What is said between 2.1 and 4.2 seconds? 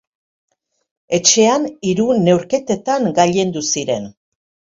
neurketetan gailendu ziren.